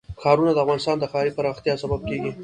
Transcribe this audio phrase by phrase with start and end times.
[0.21, 2.31] ښارونه د افغانستان د ښاري پراختیا سبب کېږي.